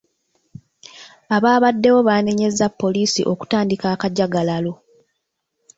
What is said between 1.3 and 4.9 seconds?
Abaabaddewo baanenyeza poliisi okutandika akajagalalo.